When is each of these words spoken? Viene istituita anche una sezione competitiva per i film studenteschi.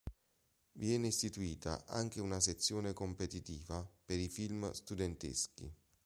Viene 0.71 1.05
istituita 1.05 1.85
anche 1.85 2.21
una 2.21 2.39
sezione 2.39 2.91
competitiva 2.91 3.87
per 4.03 4.17
i 4.17 4.29
film 4.29 4.71
studenteschi. 4.71 5.71